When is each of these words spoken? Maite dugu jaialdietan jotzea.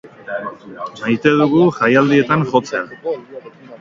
Maite 1.01 1.33
dugu 1.41 1.61
jaialdietan 1.81 2.47
jotzea. 2.55 3.15